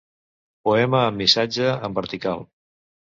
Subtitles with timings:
[0.69, 2.43] Poema amb missatge en vertical.